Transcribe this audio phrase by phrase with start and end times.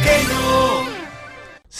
[0.00, 0.29] Antioqueño.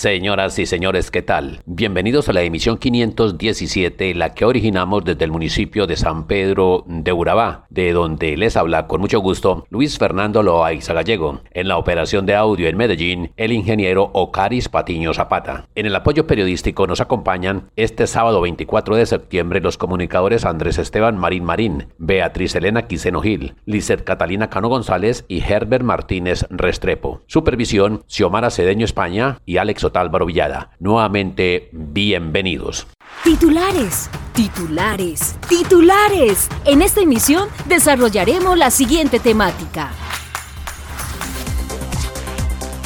[0.01, 1.61] Señoras y señores, ¿qué tal?
[1.67, 7.13] Bienvenidos a la emisión 517, la que originamos desde el municipio de San Pedro de
[7.13, 11.43] Urabá, de donde les habla con mucho gusto Luis Fernando Loaiza Gallego.
[11.51, 15.67] En la operación de audio en Medellín, el ingeniero Ocaris Patiño Zapata.
[15.75, 21.19] En el apoyo periodístico nos acompañan este sábado 24 de septiembre los comunicadores Andrés Esteban
[21.19, 27.21] Marín Marín, Beatriz Elena Quiseno Gil, Lizeth Catalina Cano González y Herbert Martínez Restrepo.
[27.27, 30.71] Supervisión, Xiomara Cedeño España y Alex Álvaro Villada.
[30.79, 32.87] Nuevamente, bienvenidos.
[33.25, 36.49] Titulares, titulares, titulares.
[36.65, 39.91] En esta emisión desarrollaremos la siguiente temática.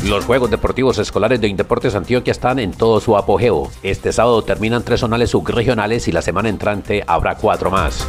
[0.04, 3.70] Los Juegos Deportivos Escolares de Indeportes Antioquia están en todo su apogeo.
[3.82, 8.06] Este sábado terminan tres zonales subregionales y la semana entrante habrá cuatro más.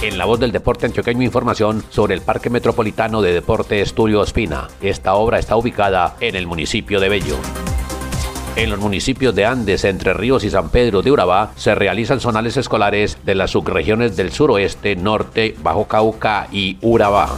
[0.00, 4.68] En la voz del deporte antioqueño información sobre el Parque Metropolitano de Deporte Estudio Espina.
[4.80, 7.36] Esta obra está ubicada en el municipio de Bello.
[8.54, 12.56] En los municipios de Andes, Entre Ríos y San Pedro de Urabá se realizan zonales
[12.56, 17.30] escolares de las subregiones del suroeste, norte, Bajo Cauca y Urabá.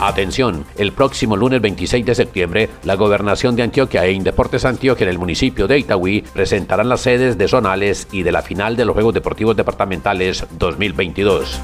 [0.00, 5.10] Atención, el próximo lunes 26 de septiembre, la Gobernación de Antioquia e Indeportes Antioquia en
[5.10, 8.94] el municipio de Itagüí presentarán las sedes de zonales y de la final de los
[8.94, 11.60] Juegos Deportivos Departamentales 2022.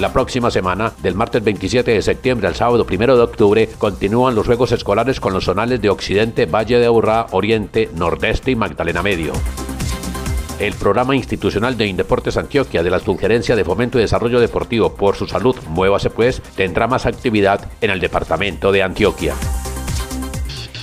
[0.00, 4.46] La próxima semana, del martes 27 de septiembre al sábado 1 de octubre, continúan los
[4.46, 9.32] Juegos Escolares con los zonales de Occidente, Valle de Aburrá, Oriente, Nordeste y Magdalena Medio.
[10.58, 15.14] El programa institucional de Indeportes Antioquia de la Sugerencia de Fomento y Desarrollo Deportivo por
[15.14, 19.34] su salud, Muévase pues, tendrá más actividad en el departamento de Antioquia.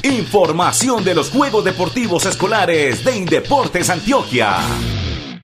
[0.01, 4.59] Información de los Juegos Deportivos Escolares de Indeportes Antioquia.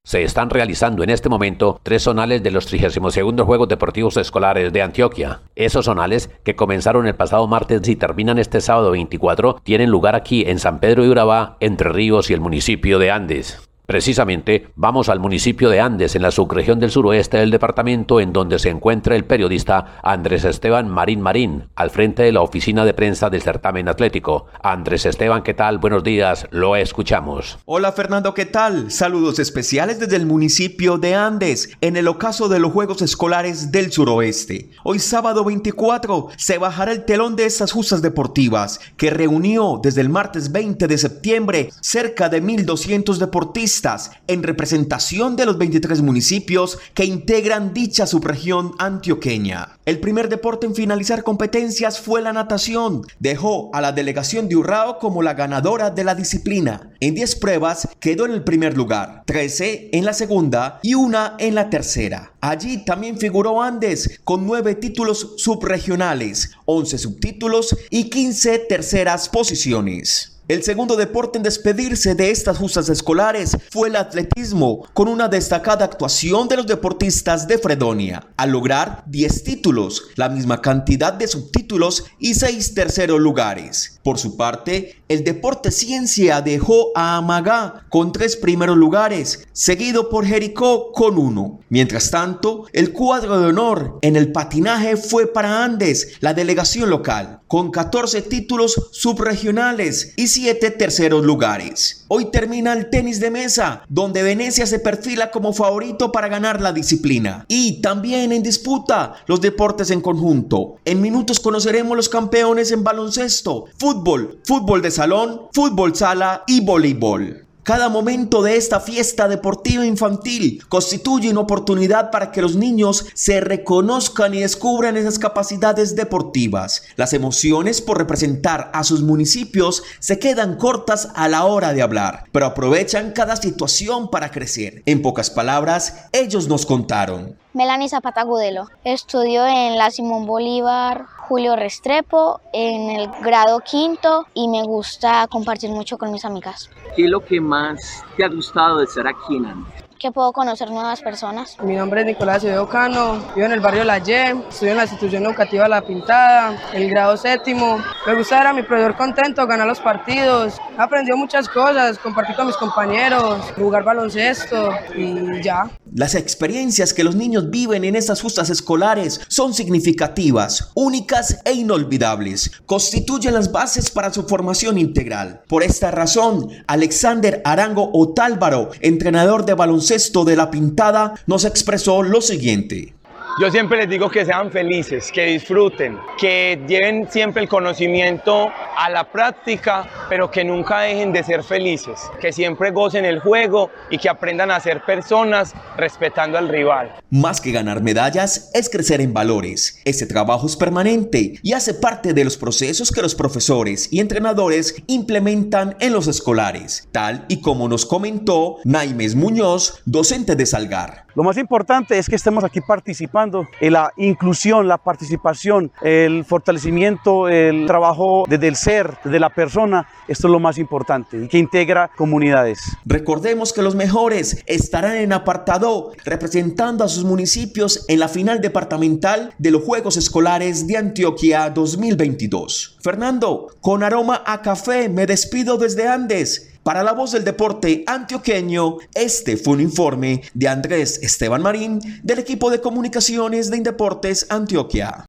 [0.02, 4.82] Se están realizando en este momento tres zonales de los 32 Juegos Deportivos Escolares de
[4.82, 5.42] Antioquia.
[5.56, 10.46] Esos zonales, que comenzaron el pasado martes y terminan este sábado 24, tienen lugar aquí
[10.48, 13.71] en San Pedro de Urabá, Entre Ríos y el municipio de Andes.
[13.92, 18.58] Precisamente, vamos al municipio de Andes, en la subregión del suroeste del departamento, en donde
[18.58, 23.30] se encuentra el periodista Andrés Esteban Marín Marín, al frente de la oficina de prensa
[23.30, 24.46] del certamen atlético.
[24.64, 25.78] Andrés Esteban, ¿qué tal?
[25.78, 27.60] Buenos días, lo escuchamos.
[27.66, 28.92] Hola Fernando, ¿qué tal?
[28.92, 33.92] Saludos especiales desde el municipio de Andes, en el ocaso de los Juegos Escolares del
[33.92, 34.70] Suroeste.
[34.86, 40.08] Hoy sábado 24 se bajará el telón de estas justas deportivas, que reunió desde el
[40.08, 43.81] martes 20 de septiembre cerca de 1.200 deportistas
[44.28, 49.78] en representación de los 23 municipios que integran dicha subregión antioqueña.
[49.86, 53.02] El primer deporte en finalizar competencias fue la natación.
[53.20, 56.92] Dejó a la delegación de Urrao como la ganadora de la disciplina.
[57.00, 61.56] En 10 pruebas quedó en el primer lugar, 13 en la segunda y una en
[61.56, 62.34] la tercera.
[62.42, 70.41] Allí también figuró Andes con 9 títulos subregionales, 11 subtítulos y 15 terceras posiciones.
[70.48, 75.86] El segundo deporte en despedirse de estas justas escolares fue el atletismo, con una destacada
[75.86, 82.06] actuación de los deportistas de Fredonia, al lograr 10 títulos, la misma cantidad de subtítulos
[82.20, 84.00] y 6 terceros lugares.
[84.04, 90.26] Por su parte, el deporte ciencia dejó a Amagá con 3 primeros lugares, seguido por
[90.26, 91.60] Jericó con 1.
[91.68, 97.42] Mientras tanto, el cuadro de honor en el patinaje fue para Andes, la delegación local,
[97.48, 102.06] con 14 títulos subregionales y 7 terceros lugares.
[102.08, 106.72] Hoy termina el tenis de mesa, donde Venecia se perfila como favorito para ganar la
[106.72, 107.46] disciplina.
[107.50, 110.78] Y también en disputa los deportes en conjunto.
[110.86, 117.48] En minutos conoceremos los campeones en baloncesto, fútbol, fútbol de salón, fútbol sala y voleibol.
[117.64, 123.42] Cada momento de esta fiesta deportiva infantil constituye una oportunidad para que los niños se
[123.42, 126.84] reconozcan y descubran esas capacidades deportivas.
[126.98, 132.26] Las emociones por representar a sus municipios se quedan cortas a la hora de hablar,
[132.32, 134.84] pero aprovechan cada situación para crecer.
[134.86, 137.38] En pocas palabras, ellos nos contaron.
[137.54, 138.68] Melanie Zapata Gudelo.
[138.84, 145.70] Estudio en la Simón Bolívar Julio Restrepo en el grado quinto y me gusta compartir
[145.70, 146.70] mucho con mis amigas.
[146.94, 149.82] ¿Qué es lo que más te ha gustado de estar aquí en Andes?
[150.02, 151.60] que puedo conocer nuevas personas.
[151.62, 154.12] Mi nombre es Nicolás Acevedo Cano, vivo en el barrio La Y,
[154.50, 157.78] estudio en la institución educativa La Pintada, el grado séptimo.
[158.08, 160.60] Me gusta ver a mi profesor contento, ganar los partidos.
[160.82, 165.70] Aprendido muchas cosas, compartir con mis compañeros, jugar baloncesto y ya.
[165.94, 172.64] Las experiencias que los niños viven en estas justas escolares son significativas, únicas e inolvidables.
[172.66, 175.44] Constituyen las bases para su formación integral.
[175.48, 182.22] Por esta razón, Alexander Arango Otálvaro, entrenador de baloncesto de La Pintada, nos expresó lo
[182.22, 182.96] siguiente.
[183.40, 188.90] Yo siempre les digo que sean felices, que disfruten, que lleven siempre el conocimiento a
[188.90, 193.98] la práctica, pero que nunca dejen de ser felices, que siempre gocen el juego y
[193.98, 196.94] que aprendan a ser personas respetando al rival.
[197.10, 199.82] Más que ganar medallas es crecer en valores.
[199.86, 204.76] Este trabajo es permanente y hace parte de los procesos que los profesores y entrenadores
[204.88, 211.06] implementan en los escolares, tal y como nos comentó Naimes Muñoz, docente de Salgar.
[211.14, 213.21] Lo más importante es que estemos aquí participando
[213.60, 219.88] en la inclusión, la participación, el fortalecimiento, el trabajo desde el ser, desde la persona.
[220.08, 222.60] Esto es lo más importante y que integra comunidades.
[222.86, 229.34] Recordemos que los mejores estarán en apartado representando a sus municipios en la final departamental
[229.38, 232.78] de los Juegos Escolares de Antioquia 2022.
[232.82, 236.51] Fernando, con aroma a café, me despido desde Andes.
[236.64, 242.20] Para la voz del deporte antioqueño, este fue un informe de Andrés Esteban Marín del
[242.20, 245.06] equipo de comunicaciones de Indeportes Antioquia.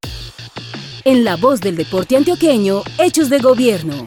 [1.05, 4.07] En la voz del deporte antioqueño, Hechos de Gobierno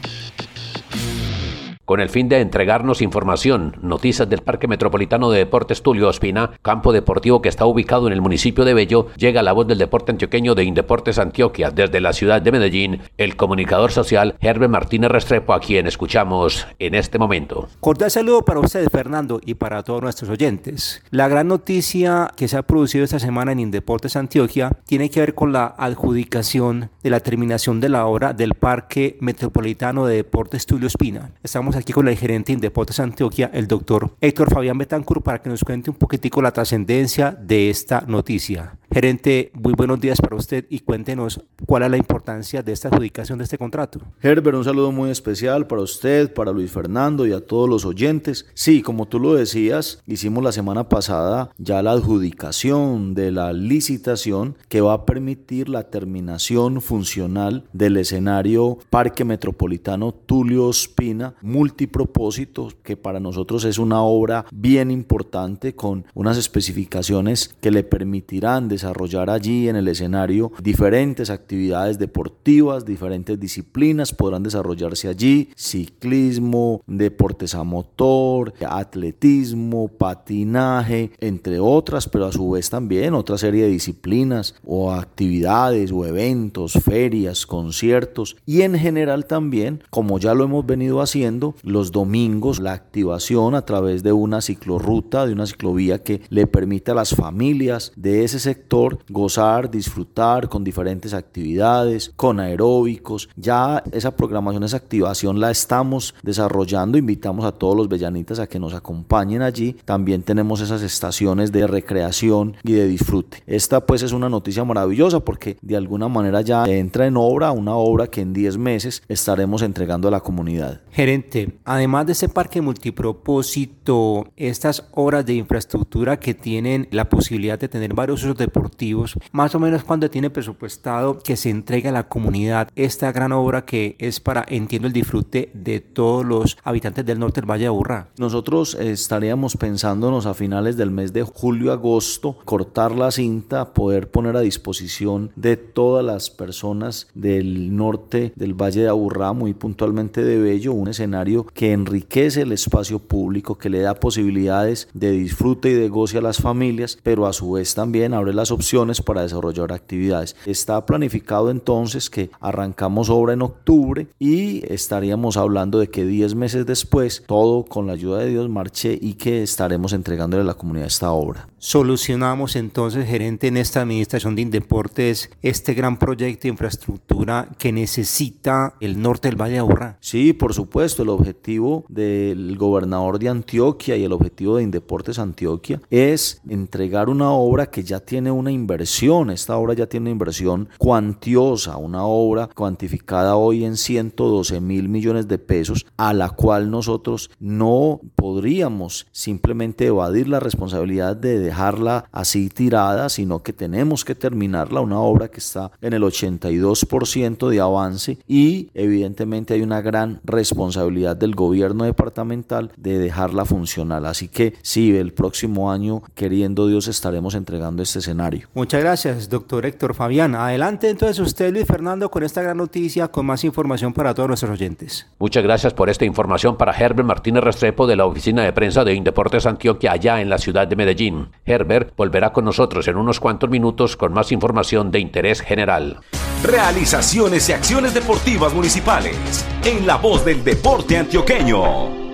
[1.86, 6.92] con el fin de entregarnos información, noticias del Parque Metropolitano de Deportes Tulio Ospina, campo
[6.92, 10.56] deportivo que está ubicado en el municipio de Bello, llega la voz del deporte antioqueño
[10.56, 15.60] de Indeportes Antioquia desde la ciudad de Medellín, el comunicador social Herbert Martínez Restrepo, a
[15.60, 17.68] quien escuchamos en este momento.
[17.78, 21.02] Cordial saludo para ustedes, Fernando, y para todos nuestros oyentes.
[21.10, 25.34] La gran noticia que se ha producido esta semana en Indeportes Antioquia tiene que ver
[25.36, 30.88] con la adjudicación de la terminación de la obra del Parque Metropolitano de Deportes Tulio
[30.88, 31.30] Espina.
[31.44, 35.48] Estamos aquí con el gerente de Indeportes Antioquia, el doctor Héctor Fabián Betancur, para que
[35.48, 38.76] nos cuente un poquitico la trascendencia de esta noticia.
[38.92, 43.36] Gerente, muy buenos días para usted y cuéntenos cuál es la importancia de esta adjudicación
[43.36, 44.00] de este contrato.
[44.22, 48.46] Herbert, un saludo muy especial para usted, para Luis Fernando y a todos los oyentes.
[48.54, 54.56] Sí, como tú lo decías, hicimos la semana pasada ya la adjudicación de la licitación
[54.68, 62.96] que va a permitir la terminación funcional del escenario Parque Metropolitano Tulio Espina multipropósito, que
[62.96, 68.85] para nosotros es una obra bien importante con unas especificaciones que le permitirán desarrollar
[69.30, 77.64] allí en el escenario diferentes actividades deportivas, diferentes disciplinas podrán desarrollarse allí, ciclismo, deportes a
[77.64, 84.92] motor, atletismo, patinaje, entre otras, pero a su vez también otra serie de disciplinas o
[84.92, 91.54] actividades o eventos, ferias, conciertos y en general también, como ya lo hemos venido haciendo,
[91.62, 96.90] los domingos la activación a través de una ciclorruta, de una ciclovía que le permite
[96.90, 98.65] a las familias de ese sector
[99.08, 103.28] gozar, disfrutar con diferentes actividades, con aeróbicos.
[103.36, 106.98] Ya esa programación, esa activación la estamos desarrollando.
[106.98, 109.76] Invitamos a todos los bellanitas a que nos acompañen allí.
[109.84, 113.42] También tenemos esas estaciones de recreación y de disfrute.
[113.46, 117.76] Esta pues es una noticia maravillosa porque de alguna manera ya entra en obra una
[117.76, 120.80] obra que en 10 meses estaremos entregando a la comunidad.
[120.90, 127.68] Gerente, además de este parque multipropósito, estas obras de infraestructura que tienen la posibilidad de
[127.68, 131.92] tener varios usos de deportivos, más o menos cuando tiene presupuestado que se entregue a
[131.92, 137.04] la comunidad esta gran obra que es para, entiendo, el disfrute de todos los habitantes
[137.04, 138.08] del norte del Valle de Aburrá.
[138.18, 144.40] Nosotros estaríamos pensándonos a finales del mes de julio-agosto cortar la cinta, poder poner a
[144.40, 150.72] disposición de todas las personas del norte del Valle de Aburrá, muy puntualmente de Bello,
[150.72, 155.88] un escenario que enriquece el espacio público, que le da posibilidades de disfrute y de
[155.88, 160.36] goce a las familias, pero a su vez también abre las opciones para desarrollar actividades.
[160.46, 166.66] Está planificado entonces que arrancamos obra en octubre y estaríamos hablando de que 10 meses
[166.66, 170.86] después todo con la ayuda de Dios marche y que estaremos entregándole a la comunidad
[170.86, 171.48] esta obra.
[171.66, 178.74] Solucionamos entonces, gerente en esta administración de Indeportes, este gran proyecto de infraestructura que necesita
[178.78, 179.98] el norte del Valle de Aburrá?
[180.00, 185.82] Sí, por supuesto, el objetivo del gobernador de Antioquia y el objetivo de Indeportes Antioquia
[185.90, 190.68] es entregar una obra que ya tiene una inversión, esta obra ya tiene una inversión
[190.78, 197.28] cuantiosa, una obra cuantificada hoy en 112 mil millones de pesos, a la cual nosotros
[197.40, 204.82] no podríamos simplemente evadir la responsabilidad de dejarla así tirada, sino que tenemos que terminarla,
[204.82, 211.16] una obra que está en el 82% de avance y evidentemente hay una gran responsabilidad
[211.16, 214.04] del gobierno departamental de dejarla funcional.
[214.04, 218.48] Así que sí, el próximo año, queriendo Dios, estaremos entregando este escenario.
[218.52, 220.34] Muchas gracias, doctor Héctor Fabián.
[220.34, 224.52] Adelante entonces usted, Luis Fernando, con esta gran noticia, con más información para todos nuestros
[224.52, 225.06] oyentes.
[225.18, 228.92] Muchas gracias por esta información para Herbert Martínez Restrepo de la Oficina de Prensa de
[228.92, 231.28] Indeportes Antioquia allá en la ciudad de Medellín.
[231.46, 236.00] Herbert volverá con nosotros en unos cuantos minutos con más información de interés general.
[236.42, 242.05] Realizaciones y acciones deportivas municipales en la voz del deporte antioqueño.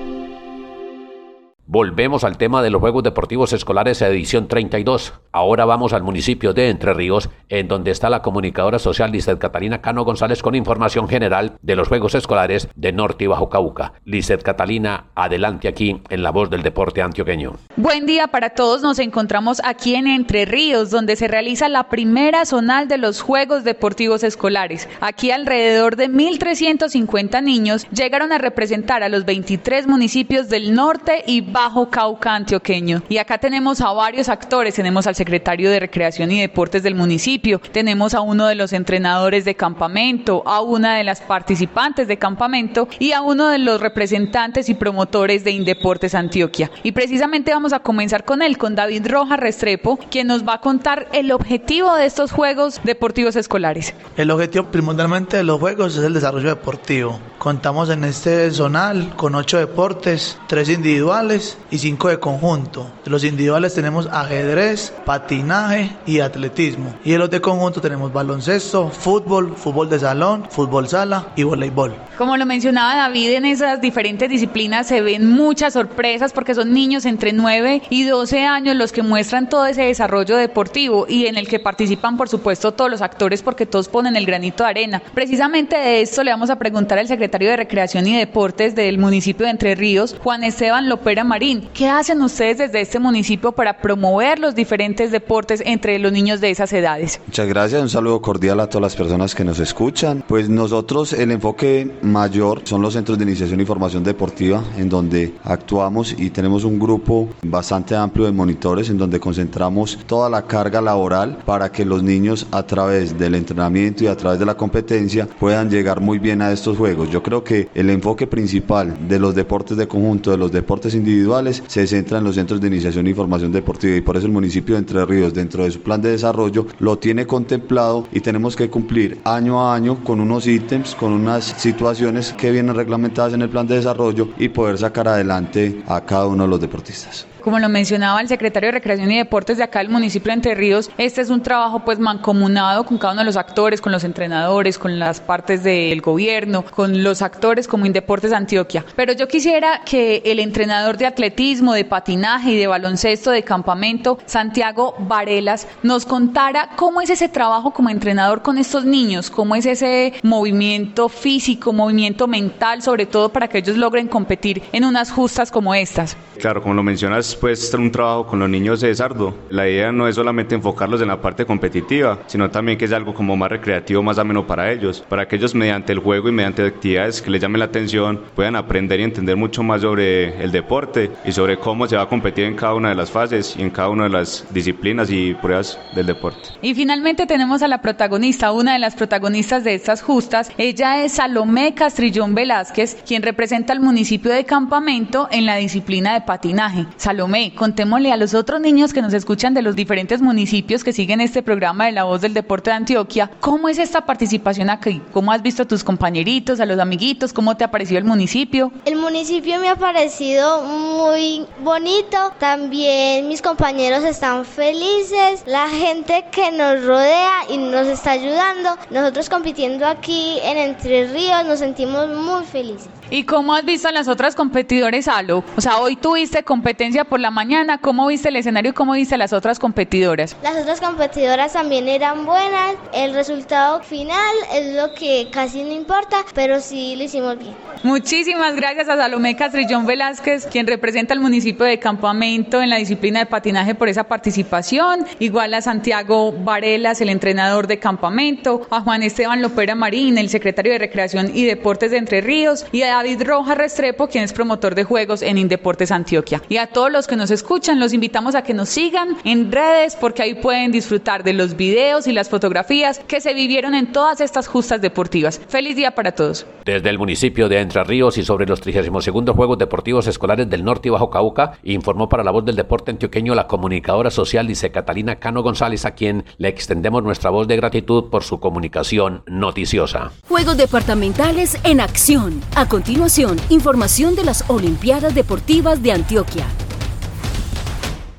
[1.72, 5.14] Volvemos al tema de los Juegos Deportivos Escolares edición 32.
[5.32, 9.80] Ahora vamos al municipio de Entre Ríos, en donde está la comunicadora social Lizeth Catalina
[9.80, 13.94] Cano González con información general de los Juegos Escolares de Norte y Bajo Cauca.
[14.04, 17.54] Lizeth Catalina, adelante aquí en la voz del deporte antioqueño.
[17.76, 18.82] Buen día para todos.
[18.82, 23.64] Nos encontramos aquí en Entre Ríos, donde se realiza la primera zonal de los Juegos
[23.64, 24.90] Deportivos Escolares.
[25.00, 31.40] Aquí alrededor de 1.350 niños llegaron a representar a los 23 municipios del norte y
[31.40, 33.04] bajo Bajo Cauca antioqueño.
[33.08, 37.60] Y acá tenemos a varios actores, tenemos al secretario de Recreación y Deportes del municipio,
[37.70, 42.88] tenemos a uno de los entrenadores de campamento, a una de las participantes de campamento
[42.98, 46.68] y a uno de los representantes y promotores de Indeportes Antioquia.
[46.82, 50.60] Y precisamente vamos a comenzar con él, con David Rojas Restrepo, quien nos va a
[50.60, 53.94] contar el objetivo de estos Juegos Deportivos Escolares.
[54.16, 57.20] El objetivo primordialmente de los Juegos es el desarrollo deportivo.
[57.38, 62.90] Contamos en este zonal con ocho deportes, tres individuales y 5 de conjunto.
[63.04, 66.94] De los individuales tenemos ajedrez, patinaje y atletismo.
[67.04, 71.94] Y de los de conjunto tenemos baloncesto, fútbol, fútbol de salón, fútbol sala y voleibol.
[72.18, 77.04] Como lo mencionaba David, en esas diferentes disciplinas se ven muchas sorpresas porque son niños
[77.04, 81.48] entre 9 y 12 años los que muestran todo ese desarrollo deportivo y en el
[81.48, 85.02] que participan por supuesto todos los actores porque todos ponen el granito de arena.
[85.14, 89.46] Precisamente de esto le vamos a preguntar al secretario de Recreación y Deportes del municipio
[89.46, 91.41] de Entre Ríos, Juan Esteban Lopera María
[91.74, 96.50] ¿qué hacen ustedes desde este municipio para promover los diferentes deportes entre los niños de
[96.50, 97.20] esas edades?
[97.26, 100.22] Muchas gracias, un saludo cordial a todas las personas que nos escuchan.
[100.28, 105.34] Pues nosotros el enfoque mayor son los centros de iniciación y formación deportiva en donde
[105.42, 110.80] actuamos y tenemos un grupo bastante amplio de monitores en donde concentramos toda la carga
[110.80, 115.26] laboral para que los niños a través del entrenamiento y a través de la competencia
[115.40, 117.10] puedan llegar muy bien a estos juegos.
[117.10, 121.21] Yo creo que el enfoque principal de los deportes de conjunto, de los deportes individuales,
[121.68, 124.74] se centra en los centros de iniciación y formación deportiva y por eso el municipio
[124.74, 128.68] de Entre Ríos dentro de su plan de desarrollo lo tiene contemplado y tenemos que
[128.68, 133.48] cumplir año a año con unos ítems, con unas situaciones que vienen reglamentadas en el
[133.48, 137.31] plan de desarrollo y poder sacar adelante a cada uno de los deportistas.
[137.42, 140.54] Como lo mencionaba el secretario de Recreación y Deportes de acá del municipio de Entre
[140.54, 144.04] Ríos, este es un trabajo pues mancomunado con cada uno de los actores, con los
[144.04, 148.84] entrenadores, con las partes del gobierno, con los actores como Indeportes Antioquia.
[148.94, 154.18] Pero yo quisiera que el entrenador de atletismo, de patinaje y de baloncesto de campamento,
[154.24, 159.66] Santiago Varelas, nos contara cómo es ese trabajo como entrenador con estos niños, cómo es
[159.66, 165.50] ese movimiento físico, movimiento mental, sobre todo para que ellos logren competir en unas justas
[165.50, 166.16] como estas.
[166.38, 169.34] Claro, como lo mencionas, pues un trabajo con los niños de Sardo.
[169.50, 173.14] La idea no es solamente enfocarlos en la parte competitiva, sino también que es algo
[173.14, 176.64] como más recreativo, más ameno para ellos, para que ellos mediante el juego y mediante
[176.64, 181.10] actividades que les llamen la atención puedan aprender y entender mucho más sobre el deporte
[181.24, 183.70] y sobre cómo se va a competir en cada una de las fases y en
[183.70, 186.50] cada una de las disciplinas y pruebas del deporte.
[186.60, 190.50] Y finalmente tenemos a la protagonista, una de las protagonistas de estas justas.
[190.58, 196.20] Ella es Salomé Castrillón Velázquez, quien representa al municipio de Campamento en la disciplina de
[196.20, 196.86] patinaje.
[196.96, 197.21] Salomé
[197.54, 201.42] Contémosle a los otros niños que nos escuchan de los diferentes municipios que siguen este
[201.42, 205.00] programa de La Voz del Deporte de Antioquia, ¿cómo es esta participación aquí?
[205.12, 207.32] ¿Cómo has visto a tus compañeritos, a los amiguitos?
[207.32, 208.72] ¿Cómo te ha parecido el municipio?
[208.86, 216.50] El municipio me ha parecido muy bonito, también mis compañeros están felices, la gente que
[216.50, 222.44] nos rodea y nos está ayudando, nosotros compitiendo aquí en Entre Ríos nos sentimos muy
[222.44, 223.01] felices.
[223.12, 225.44] ¿Y cómo has visto a las otras competidores, Alo?
[225.54, 229.18] O sea, hoy tuviste competencia por la mañana, ¿cómo viste el escenario y cómo viste
[229.18, 230.34] las otras competidoras?
[230.42, 232.76] Las otras competidoras también eran buenas.
[232.94, 237.54] El resultado final es lo que casi no importa, pero sí lo hicimos bien.
[237.82, 243.18] Muchísimas gracias a Salomé Castrillón Velázquez, quien representa al municipio de Campamento en la disciplina
[243.18, 245.04] de patinaje por esa participación.
[245.18, 250.72] Igual a Santiago Varelas, el entrenador de Campamento, a Juan Esteban Lopera Marín, el secretario
[250.72, 254.76] de Recreación y Deportes de Entre Ríos, y a David Roja Restrepo, quien es promotor
[254.76, 256.40] de juegos en Indeportes Antioquia.
[256.48, 259.96] Y a todos los que nos escuchan, los invitamos a que nos sigan en redes
[259.96, 264.20] porque ahí pueden disfrutar de los videos y las fotografías que se vivieron en todas
[264.20, 265.40] estas justas deportivas.
[265.48, 266.46] Feliz día para todos.
[266.64, 270.86] Desde el municipio de Entre Ríos y sobre los 32 Juegos Deportivos Escolares del Norte
[270.86, 275.16] y Bajo Cauca, informó para la voz del deporte antioqueño la comunicadora social dice Catalina
[275.16, 280.12] Cano González, a quien le extendemos nuestra voz de gratitud por su comunicación noticiosa.
[280.28, 282.40] Juegos departamentales en acción.
[282.54, 286.48] A continuación, información de las Olimpiadas Deportivas de Antioquia.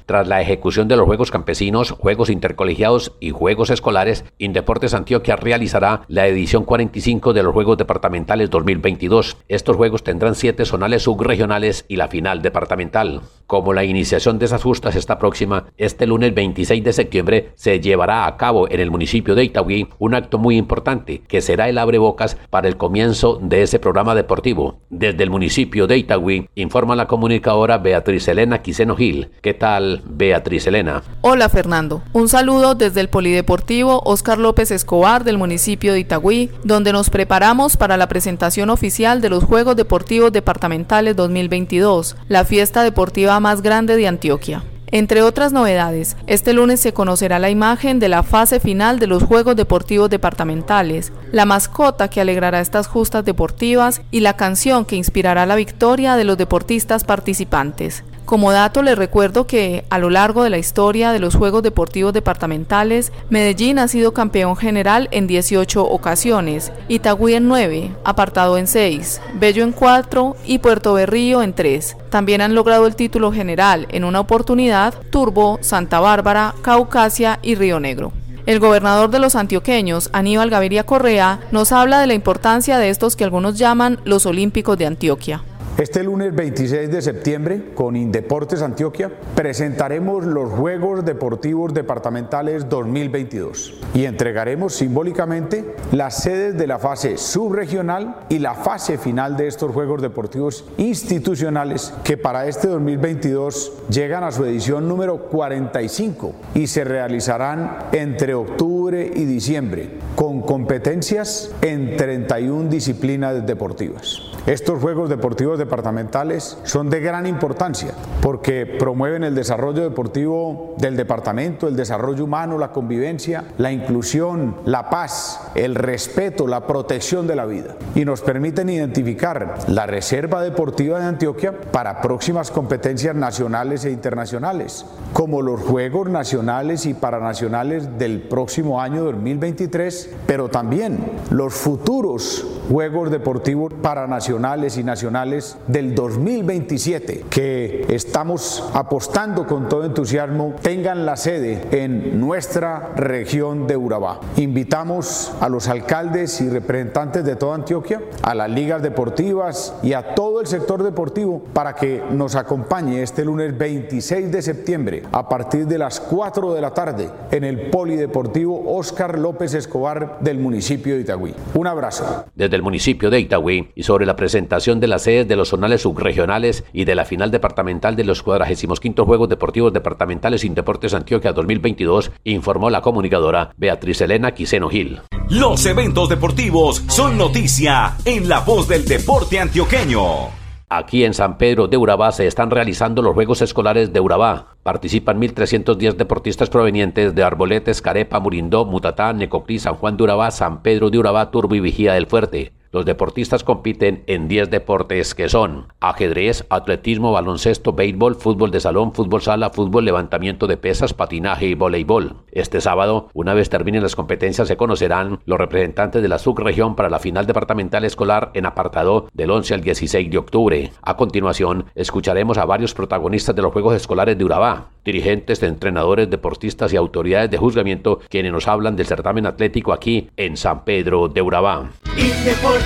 [0.05, 6.01] Tras la ejecución de los Juegos Campesinos, Juegos Intercolegiados y Juegos Escolares, Indeportes Antioquia realizará
[6.07, 9.37] la edición 45 de los Juegos Departamentales 2022.
[9.47, 13.21] Estos Juegos tendrán siete zonales subregionales y la final departamental.
[13.47, 18.25] Como la iniciación de esas justas está próxima, este lunes 26 de septiembre se llevará
[18.25, 22.37] a cabo en el municipio de Itagüí un acto muy importante que será el abrebocas
[22.49, 24.79] para el comienzo de ese programa deportivo.
[24.89, 29.29] Desde el municipio de Itagüí informa la comunicadora Beatriz Elena Quiseno Gil.
[29.41, 29.92] ¿Qué tal?
[30.05, 31.03] Beatriz Elena.
[31.21, 36.93] Hola Fernando, un saludo desde el Polideportivo Oscar López Escobar del municipio de Itagüí, donde
[36.93, 43.39] nos preparamos para la presentación oficial de los Juegos Deportivos Departamentales 2022, la fiesta deportiva
[43.39, 44.63] más grande de Antioquia.
[44.93, 49.23] Entre otras novedades, este lunes se conocerá la imagen de la fase final de los
[49.23, 55.47] Juegos Deportivos Departamentales, la mascota que alegrará estas justas deportivas y la canción que inspirará
[55.47, 58.03] la victoria de los deportistas participantes.
[58.25, 62.13] Como dato les recuerdo que a lo largo de la historia de los Juegos Deportivos
[62.13, 69.21] Departamentales, Medellín ha sido campeón general en 18 ocasiones, Itagüí en 9, Apartado en 6,
[69.35, 71.97] Bello en 4 y Puerto Berrío en 3.
[72.09, 77.81] También han logrado el título general en una oportunidad Turbo, Santa Bárbara, Caucasia y Río
[77.81, 78.13] Negro.
[78.45, 83.15] El gobernador de los antioqueños, Aníbal Gaviria Correa, nos habla de la importancia de estos
[83.15, 85.43] que algunos llaman los Olímpicos de Antioquia.
[85.79, 94.05] Este lunes 26 de septiembre, con Indeportes Antioquia, presentaremos los Juegos Deportivos Departamentales 2022 y
[94.05, 100.03] entregaremos simbólicamente las sedes de la fase subregional y la fase final de estos Juegos
[100.03, 107.79] Deportivos institucionales que para este 2022 llegan a su edición número 45 y se realizarán
[107.93, 114.32] entre octubre y diciembre con competencias en 31 disciplinas deportivas.
[114.45, 121.69] Estos Juegos Deportivos departamentales son de gran importancia porque promueven el desarrollo deportivo del departamento,
[121.69, 127.45] el desarrollo humano, la convivencia, la inclusión, la paz, el respeto, la protección de la
[127.45, 127.77] vida.
[127.95, 134.85] Y nos permiten identificar la Reserva Deportiva de Antioquia para próximas competencias nacionales e internacionales,
[135.13, 143.09] como los Juegos Nacionales y Paranacionales del próximo año 2023, pero también los futuros Juegos
[143.09, 151.61] Deportivos Paranacionales y Nacionales del 2027, que estamos apostando con todo entusiasmo, tengan la sede
[151.71, 154.21] en nuestra región de Urabá.
[154.37, 160.15] Invitamos a los alcaldes y representantes de toda Antioquia, a las ligas deportivas y a
[160.15, 165.67] todo el sector deportivo para que nos acompañe este lunes 26 de septiembre a partir
[165.67, 171.01] de las 4 de la tarde en el Polideportivo Oscar López Escobar del municipio de
[171.01, 171.35] Itagüí.
[171.53, 172.25] Un abrazo.
[172.33, 175.81] Desde el municipio de Itagüí y sobre la presentación de las sedes de los zonales
[175.81, 182.09] subregionales y de la final departamental de los 45 Juegos Deportivos Departamentales Indeportes Antioquia 2022,
[182.23, 185.01] informó la comunicadora Beatriz Elena Quiseno Gil.
[185.27, 190.29] Los eventos deportivos son noticia en la voz del deporte antioqueño.
[190.69, 194.55] Aquí en San Pedro de Urabá se están realizando los Juegos Escolares de Urabá.
[194.63, 200.61] Participan 1.310 deportistas provenientes de Arboletes, Carepa, Murindó, Mutatá, Necoclí, San Juan de Urabá, San
[200.61, 202.53] Pedro de Urabá, Turbo y Vigía del Fuerte.
[202.73, 208.93] Los deportistas compiten en 10 deportes que son ajedrez, atletismo, baloncesto, béisbol, fútbol de salón,
[208.93, 212.15] fútbol sala, fútbol, levantamiento de pesas, patinaje y voleibol.
[212.31, 216.89] Este sábado, una vez terminen las competencias, se conocerán los representantes de la subregión para
[216.89, 220.71] la final departamental escolar en apartado del 11 al 16 de octubre.
[220.81, 226.73] A continuación, escucharemos a varios protagonistas de los Juegos Escolares de Urabá, dirigentes, entrenadores, deportistas
[226.73, 231.21] y autoridades de juzgamiento quienes nos hablan del certamen atlético aquí en San Pedro de
[231.21, 231.69] Urabá.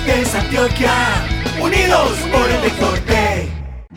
[0.04, 1.26] Deportes Antioquia,
[1.60, 3.17] unidos por el deporte.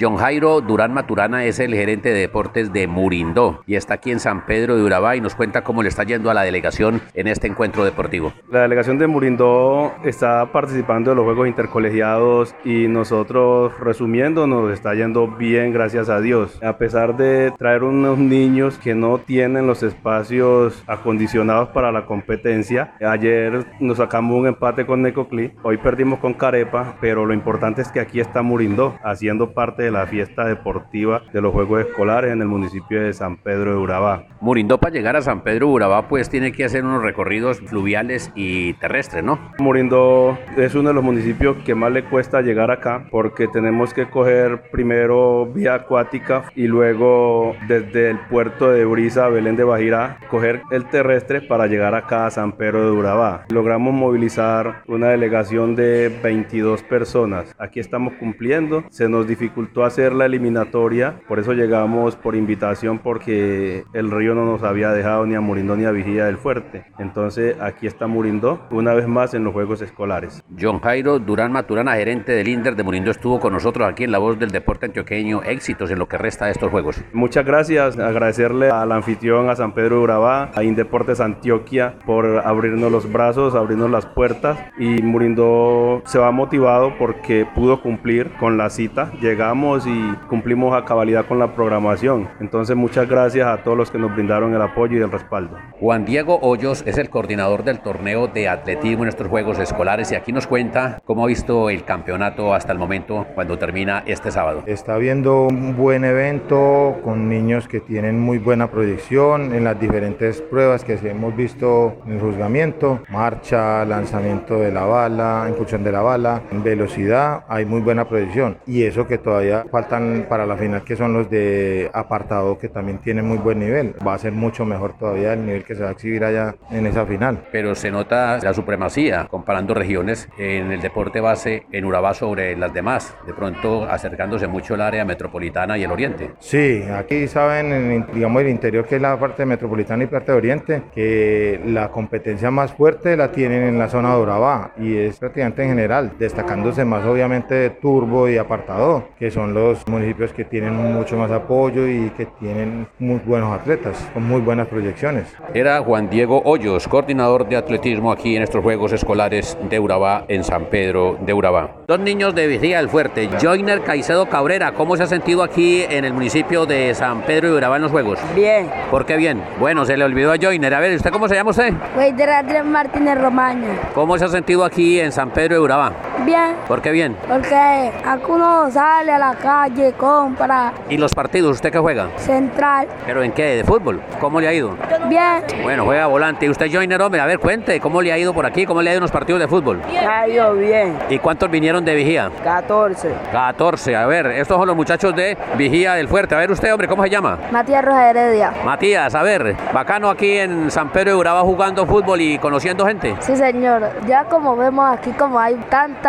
[0.02, 4.20] John Jairo Durán Maturana es el gerente de deportes de Murindó y está aquí en
[4.20, 7.28] San Pedro de Urabá y nos cuenta cómo le está yendo a la delegación en
[7.28, 8.34] este encuentro deportivo.
[8.50, 14.96] La delegación de Murindó está participando de los Juegos Intercolegiados y nosotros, resumiendo, nos está
[14.96, 16.60] yendo bien, gracias a Dios.
[16.64, 22.96] A pesar de traer unos niños que no tienen los espacios acondicionados para la competencia,
[23.08, 27.92] ayer nos sacamos un empate con Necoclí, hoy perdimos con Carepa, pero lo importante es
[27.92, 32.42] que aquí está Murindó, haciendo parte de la fiesta deportiva de los Juegos Escolares en
[32.42, 34.26] el municipio de San Pedro de Urabá.
[34.40, 38.32] Murindó para llegar a San Pedro de Urabá pues tiene que hacer unos recorridos fluviales
[38.36, 39.40] y terrestres, ¿no?
[39.60, 44.10] Murindó es uno de los municipios que más le cuesta llegar acá porque tenemos que
[44.10, 50.62] coger primero vía acuática y luego desde el puerto de Uriza, Belén de Bajira, coger
[50.72, 53.46] el terrestre para llegar acá a San Pedro de Urabá.
[53.50, 57.56] Logramos movilizar una delegación de 22 personas.
[57.58, 58.84] Aquí estamos cumpliendo.
[58.90, 64.46] Se nos dificultó hacer la eliminatoria, por eso llegamos por invitación porque el río no
[64.46, 66.86] nos había dejado ni a Murindó ni a Vigía del Fuerte.
[67.00, 70.44] Entonces aquí está Murindó una vez más en los Juegos Escolares.
[70.60, 74.17] John Jairo Durán Maturana, gerente del INDER de Murindó, estuvo con nosotros aquí en La
[74.17, 75.44] Voz del Deporte Antioqueño.
[75.44, 77.04] Éxitos en lo que resta de estos Juegos.
[77.13, 83.12] Muchas gracias, agradecerle al anfitrión, a San Pedro Urabá, a Indeportes Antioquia por abrirnos los
[83.12, 89.12] brazos, abrirnos las puertas y Murindó se va motivado porque pudo cumplir con la cita.
[89.22, 92.30] Llegamos y cumplimos a cabalidad con la programación.
[92.40, 95.58] Entonces muchas gracias a todos los que nos brindaron el apoyo y el respaldo.
[95.80, 100.16] Juan Diego Hoyos es el coordinador del torneo de atletismo en estos Juegos Escolares y
[100.16, 104.64] aquí nos cuenta cómo ha visto el campeonato hasta el momento cuando termina este sábado.
[104.66, 110.42] Está viendo un buen evento con niños que tienen muy buena proyección en las diferentes
[110.42, 116.02] pruebas que hemos visto en el juzgamiento, marcha, lanzamiento de la bala, impulsión de la
[116.02, 120.84] bala, en velocidad, hay muy buena proyección y eso que todavía faltan para la final
[120.84, 124.66] que son los de apartado que también tienen muy buen nivel, va a ser mucho
[124.66, 127.44] mejor todavía el nivel que se va a exhibir allá en esa final.
[127.52, 132.74] Pero se nota la supremacía comparando regiones en el deporte base en Urabá sobre las
[132.74, 136.32] demás, de pronto acercándose mucho el área metropolitana y el oriente.
[136.40, 140.38] Sí, aquí saben, en, digamos el interior que es la parte metropolitana y parte de
[140.38, 145.18] oriente, que la competencia más fuerte la tienen en la zona de Urabá y es
[145.20, 150.76] prácticamente en general, destacándose más obviamente Turbo y Apartado, que son los municipios que tienen
[150.76, 155.36] mucho más apoyo y que tienen muy buenos atletas, con muy buenas proyecciones.
[155.54, 160.44] Era Juan Diego Hoyos, coordinador de atletismo aquí en estos Juegos Escolares de Urabá, en
[160.44, 161.72] San Pedro de Urabá.
[161.88, 166.06] Dos niños de Vigía del Fuerte, Joiner Caicedo Cabrera, ¿cómo se ha sentido aquí en
[166.06, 168.20] el municipio de San Pedro de Urabá en los Juegos?
[168.36, 168.70] Bien.
[168.90, 169.42] ¿Por qué bien?
[169.60, 170.74] Bueno, se le olvidó a Joiner.
[170.74, 171.74] A ver, ¿usted cómo se llama usted?
[171.98, 173.80] Weider Adrián Martínez Romaña.
[173.94, 176.11] ¿Cómo se ha sentido aquí en San Pedro de Urabá?
[176.26, 176.56] Bien.
[176.68, 177.16] ¿Por qué bien?
[177.28, 180.74] Porque aquí uno sale a la calle, compra.
[180.90, 181.52] ¿Y los partidos?
[181.52, 182.10] ¿Usted qué juega?
[182.18, 182.88] Central.
[183.06, 183.58] ¿Pero en qué?
[183.58, 184.02] ¿De fútbol?
[184.20, 184.76] ¿Cómo le ha ido?
[185.08, 185.44] Bien.
[185.64, 186.46] Bueno, juega volante.
[186.46, 187.22] ¿Y usted, Joiner, hombre?
[187.22, 188.66] A ver, cuente, ¿cómo le ha ido por aquí?
[188.66, 189.82] ¿Cómo le ha ido en los partidos de fútbol?
[190.08, 190.98] Ha ido bien.
[191.10, 192.30] ¿Y cuántos vinieron de Vigía?
[192.44, 193.14] 14.
[193.32, 193.96] 14.
[193.96, 196.36] A ver, estos son los muchachos de Vigía del Fuerte.
[196.36, 197.38] A ver usted, hombre, ¿cómo se llama?
[197.52, 198.54] Matías Rojas Heredia.
[198.64, 203.16] Matías, a ver, bacano aquí en San Pedro de Urabá jugando fútbol y conociendo gente.
[203.20, 203.90] Sí, señor.
[204.08, 205.56] Ya como vemos aquí, como hay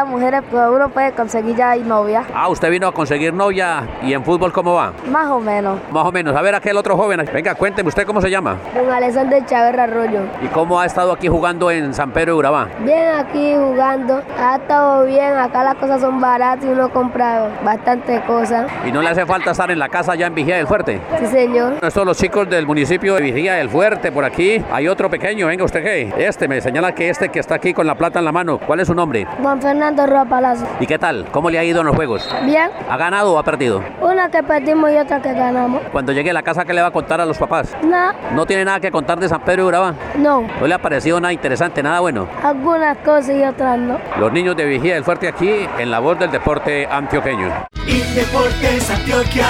[0.06, 2.24] mujeres, pues uno puede conseguir ya hay novia.
[2.34, 4.92] Ah, usted vino a conseguir novia y en fútbol, ¿cómo va?
[5.10, 5.78] Más o menos.
[5.90, 6.34] Más o menos.
[6.36, 7.24] A ver, aquel otro joven.
[7.32, 8.56] Venga, cuénteme, ¿usted cómo se llama?
[8.74, 10.20] Don Alexander Chávez Arroyo.
[10.42, 12.68] ¿Y cómo ha estado aquí jugando en San Pedro de Urabá?
[12.80, 14.22] Bien aquí jugando.
[14.38, 15.36] Ha estado bien.
[15.36, 18.70] Acá las cosas son baratas y uno compra bastante cosas.
[18.86, 21.00] ¿Y no le hace falta estar en la casa ya en Vigía del Fuerte?
[21.18, 21.74] Sí, señor.
[21.82, 24.62] Estos los chicos del municipio de Vigía del Fuerte, por aquí.
[24.70, 26.12] Hay otro pequeño, venga, ¿usted qué?
[26.16, 28.58] Este, me señala que este que está aquí con la plata en la mano.
[28.58, 29.26] ¿Cuál es su nombre?
[29.42, 30.66] Juan Fernando Roa Palacio.
[30.80, 31.26] ¿Y qué tal?
[31.30, 32.28] ¿Cómo le ha ido en los juegos?
[32.44, 32.70] Bien.
[32.88, 33.82] ¿Ha ganado o ha perdido?
[34.00, 35.82] Una que perdimos y otra que ganamos.
[35.92, 37.74] Cuando llegue a la casa, ¿qué le va a contar a los papás?
[37.82, 38.12] No.
[38.34, 39.94] ¿No tiene nada que contar de San Pedro de Urabá?
[40.16, 40.42] No.
[40.60, 42.26] ¿No le ha parecido nada interesante, nada bueno?
[42.42, 43.98] Algunas cosas y otras no.
[44.18, 47.48] Los niños de Vigía del Fuerte aquí en la voz del deporte antioqueño.
[47.86, 49.46] Indeportes Antioquia,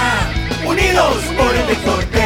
[0.67, 2.22] unidos por el deporte.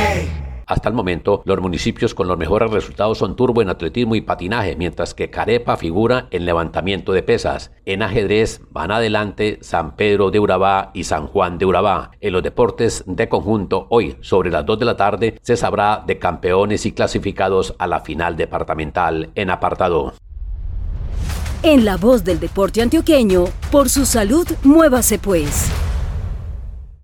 [0.66, 4.74] Hasta el momento, los municipios con los mejores resultados son Turbo en atletismo y patinaje,
[4.74, 7.70] mientras que Carepa figura en levantamiento de pesas.
[7.85, 12.11] En ajedrez van adelante San Pedro de Urabá y San Juan de Urabá.
[12.20, 16.18] En los deportes de conjunto, hoy, sobre las 2 de la tarde, se sabrá de
[16.18, 20.14] campeones y clasificados a la final departamental en apartado.
[21.62, 25.70] En la voz del deporte antioqueño, por su salud, muévase pues.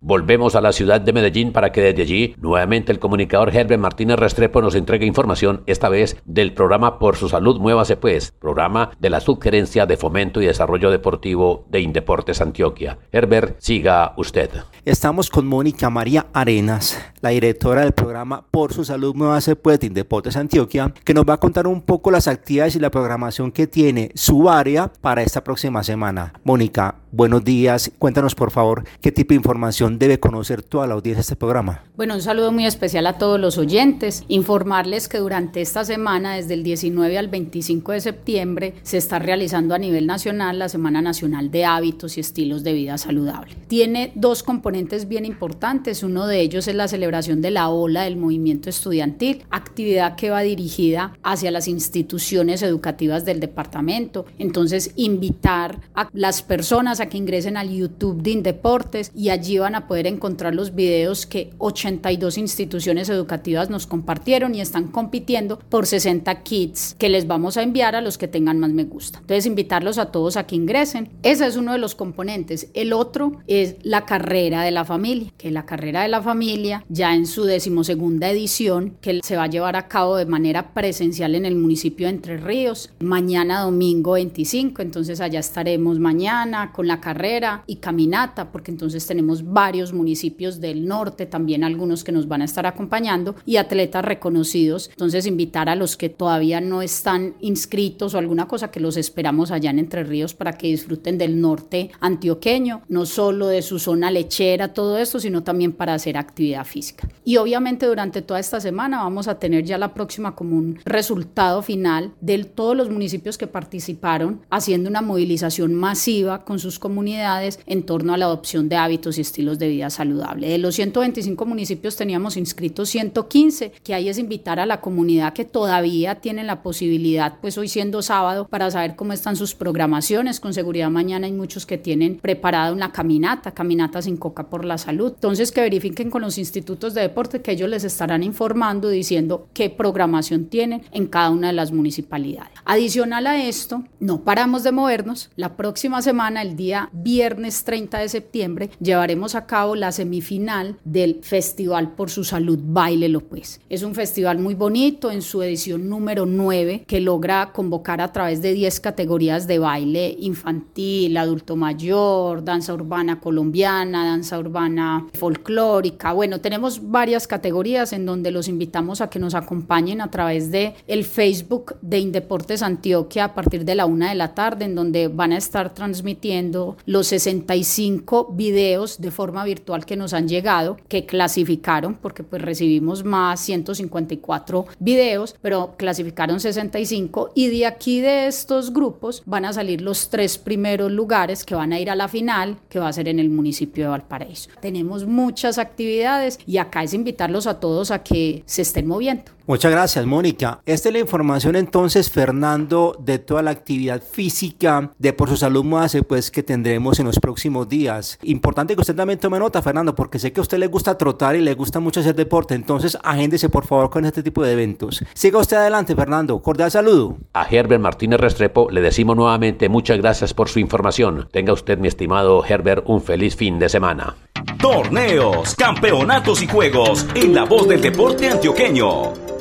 [0.05, 4.19] Volvemos a la ciudad de Medellín para que desde allí nuevamente el comunicador Herbert Martínez
[4.19, 9.11] Restrepo nos entregue información, esta vez del programa Por su Salud Muévase Pues, programa de
[9.11, 12.99] la Subgerencia de Fomento y Desarrollo Deportivo de Indeportes Antioquia.
[13.13, 14.51] Herbert, siga usted.
[14.85, 19.87] Estamos con Mónica María Arenas, la directora del programa Por su Salud Muévase Pues de
[19.87, 23.69] Indeportes Antioquia, que nos va a contar un poco las actividades y la programación que
[23.69, 26.33] tiene su área para esta próxima semana.
[26.43, 27.93] Mónica, buenos días.
[28.01, 31.83] Cuéntanos por favor qué tipo de información debe conocer toda la audiencia de este programa.
[31.97, 34.25] Bueno, un saludo muy especial a todos los oyentes.
[34.29, 39.75] Informarles que durante esta semana, desde el 19 al 25 de septiembre, se está realizando
[39.75, 43.55] a nivel nacional la Semana Nacional de Hábitos y Estilos de Vida Saludable.
[43.69, 46.03] Tiene dos componentes bien importantes.
[46.03, 50.41] Uno de ellos es la celebración de la ola del movimiento estudiantil, actividad que va
[50.41, 54.27] dirigida hacia las instituciones educativas del departamento.
[54.39, 59.75] Entonces, invitar a las personas a que ingresen al YouTube de Indeportes y allí van
[59.75, 65.87] a poder encontrar los videos que 82 instituciones educativas nos compartieron y están compitiendo por
[65.87, 69.19] 60 kits que les vamos a enviar a los que tengan más me gusta.
[69.21, 71.11] Entonces, invitarlos a todos a que ingresen.
[71.23, 72.69] Ese es uno de los componentes.
[72.75, 77.15] El otro es la carrera de la familia, que la carrera de la familia ya
[77.15, 81.47] en su decimosegunda edición, que se va a llevar a cabo de manera presencial en
[81.47, 87.65] el municipio de Entre Ríos, mañana domingo 25, entonces allá estaremos mañana con la carrera
[87.67, 92.45] y caminata, porque entonces tenemos varios municipios del norte, también algunos que nos van a
[92.45, 94.91] estar acompañando y atletas reconocidos.
[94.91, 99.51] Entonces invitar a los que todavía no están inscritos o alguna cosa que los esperamos
[99.51, 104.11] allá en Entre Ríos para que disfruten del norte antioqueño, no solo de su zona
[104.11, 107.09] lechera, todo esto, sino también para hacer actividad física.
[107.25, 111.63] Y obviamente durante toda esta semana vamos a tener ya la próxima como un resultado
[111.63, 117.85] final de todos los municipios que participaron haciendo una movilización masiva con sus comunidades en
[117.85, 120.49] torno a la adopción de hábitos y estilos de vida saludable.
[120.49, 125.45] De los 125 municipios teníamos inscritos 115, que ahí es invitar a la comunidad que
[125.45, 130.41] todavía tiene la posibilidad, pues hoy siendo sábado, para saber cómo están sus programaciones.
[130.41, 134.79] Con seguridad mañana hay muchos que tienen preparada una caminata, caminata sin coca por la
[134.79, 135.13] salud.
[135.15, 139.71] Entonces que verifiquen con los institutos de deporte que ellos les estarán informando diciendo qué
[139.71, 142.53] programación tienen en cada una de las municipalidades.
[142.65, 145.31] Adicional a esto, no paramos de movernos.
[145.37, 151.19] La próxima semana, el día viernes 30 de septiembre, llevaremos a cabo la semifinal del
[151.23, 153.61] Festival por su Salud Bailelo Pues.
[153.69, 158.41] Es un festival muy bonito en su edición número 9 que logra convocar a través
[158.41, 166.15] de 10 categorías de baile infantil, adulto mayor, danza urbana colombiana, danza urbana folclórica.
[166.15, 170.77] Bueno, tenemos varias categorías en donde los invitamos a que nos acompañen a través de
[170.87, 175.09] el Facebook de Indeportes Antioquia a partir de la una de la tarde, en donde
[175.09, 181.07] van a estar transmitiendo los 65 videos de forma virtual que nos han llegado, que
[181.07, 188.73] clasificaron, porque pues recibimos más 154 videos, pero clasificaron 65 y de aquí de estos
[188.73, 192.57] grupos van a salir los tres primeros lugares que van a ir a la final,
[192.69, 194.51] que va a ser en el municipio de Valparaíso.
[194.61, 199.33] Tenemos muchas actividades y acá es invitarlos a todos a que se estén moviendo.
[199.45, 200.61] Muchas gracias, Mónica.
[200.65, 205.65] Esta es la información entonces, Fernando, de toda la actividad física de Por su Salud
[205.65, 208.21] Muase, pues que tendremos en los próximos días.
[208.23, 211.37] Importante que usted también tome nota, Fernando, porque sé que a usted le gusta trotar
[211.37, 215.03] y le gusta mucho hacer deporte, entonces agéndese por favor con este tipo de eventos.
[215.15, 216.43] Siga usted adelante, Fernando.
[216.43, 217.17] Cordial saludo.
[217.33, 221.29] A Herbert Martínez Restrepo le decimos nuevamente muchas gracias por su información.
[221.31, 224.17] Tenga usted, mi estimado Herbert, un feliz fin de semana.
[224.61, 229.32] Torneos, campeonatos y juegos en la voz del deporte antioqueño.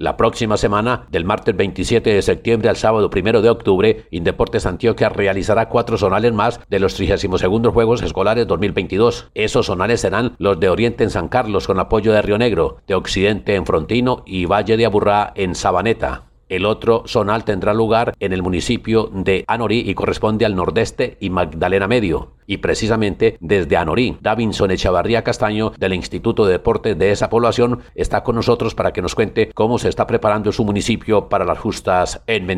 [0.00, 5.10] La próxima semana, del martes 27 de septiembre al sábado 1 de octubre, Indeportes Antioquia
[5.10, 9.28] realizará cuatro zonales más de los 32 Juegos Escolares 2022.
[9.34, 12.94] Esos zonales serán los de Oriente en San Carlos con apoyo de Río Negro, de
[12.94, 16.29] Occidente en Frontino y Valle de Aburrá en Sabaneta.
[16.50, 21.30] El otro zonal tendrá lugar en el municipio de Anorí y corresponde al nordeste y
[21.30, 22.32] Magdalena Medio.
[22.48, 28.24] Y precisamente desde Anorí, Davinson Echavarría Castaño del Instituto de Deportes de esa población está
[28.24, 32.20] con nosotros para que nos cuente cómo se está preparando su municipio para las justas
[32.26, 32.50] en.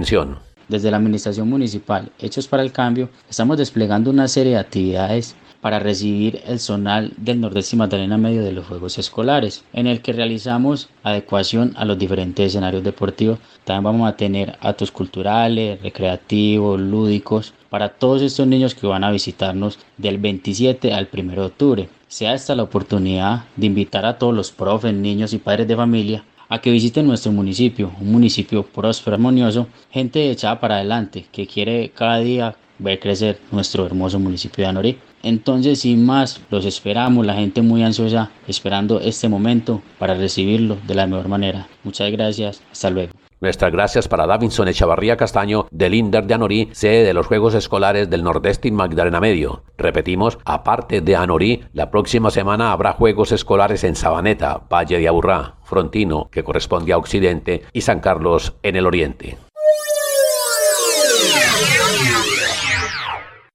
[0.68, 5.78] Desde la Administración Municipal Hechos para el Cambio, estamos desplegando una serie de actividades para
[5.78, 10.12] recibir el zonal del Nordeste y Magdalena Medio de los Juegos Escolares, en el que
[10.12, 13.38] realizamos adecuación a los diferentes escenarios deportivos.
[13.62, 19.12] También vamos a tener actos culturales, recreativos, lúdicos, para todos estos niños que van a
[19.12, 21.88] visitarnos del 27 al 1 de octubre.
[22.08, 26.24] Sea esta la oportunidad de invitar a todos los profes, niños y padres de familia
[26.48, 31.92] a que visiten nuestro municipio, un municipio próspero, armonioso, gente echada para adelante, que quiere
[31.94, 34.98] cada día ver crecer nuestro hermoso municipio de Anorí.
[35.22, 40.94] Entonces, sin más, los esperamos, la gente muy ansiosa, esperando este momento para recibirlo de
[40.94, 41.68] la mejor manera.
[41.84, 43.12] Muchas gracias, hasta luego.
[43.42, 48.08] Nuestras gracias para Davinson Echavarría Castaño del Inder de Anorí, sede de los Juegos Escolares
[48.08, 49.64] del Nordeste y Magdalena Medio.
[49.76, 55.56] Repetimos, aparte de Anorí, la próxima semana habrá Juegos Escolares en Sabaneta, Valle de Aburrá,
[55.64, 59.38] Frontino, que corresponde a Occidente, y San Carlos en el Oriente.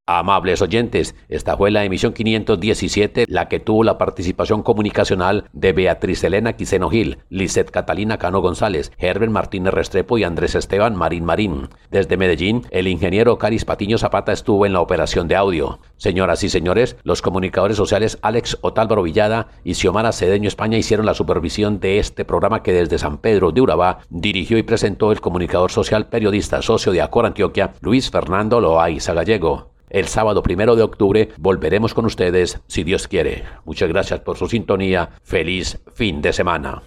[0.10, 6.24] Amables oyentes, esta fue la emisión 517, la que tuvo la participación comunicacional de Beatriz
[6.24, 11.68] Elena Quiseno Gil, Lisette Catalina Cano González, Herbert Martínez Restrepo y Andrés Esteban Marín Marín.
[11.92, 15.80] Desde Medellín, el ingeniero Caris Patiño Zapata estuvo en la operación de audio.
[15.98, 21.16] Señoras y señores, los comunicadores sociales Alex Otálvaro Villada y Xiomara Cedeño España hicieron la
[21.16, 25.70] supervisión de este programa que desde San Pedro de Urabá dirigió y presentó el comunicador
[25.70, 29.76] social periodista socio de Acor Antioquia, Luis Fernando Loaiza Gallego.
[29.90, 33.46] El sábado primero de octubre volveremos con ustedes, si Dios quiere.
[33.66, 35.10] Muchas gracias por su sintonía.
[35.24, 36.82] Feliz fin de semana.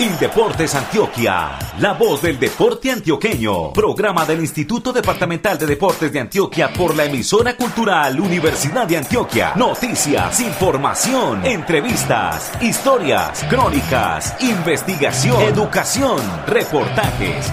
[0.00, 3.72] Indeportes Antioquia, la voz del deporte antioqueño.
[3.72, 9.54] Programa del Instituto Departamental de Deportes de Antioquia por la emisora cultural Universidad de Antioquia.
[9.56, 17.52] Noticias, información, entrevistas, historias, crónicas, investigación, educación, reportajes